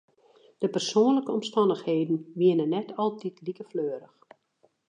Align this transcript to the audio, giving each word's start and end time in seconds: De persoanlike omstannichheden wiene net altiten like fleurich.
De 0.57 0.69
persoanlike 0.69 1.31
omstannichheden 1.31 2.31
wiene 2.41 2.65
net 2.73 2.89
altiten 3.03 3.43
like 3.47 3.63
fleurich. 3.69 4.17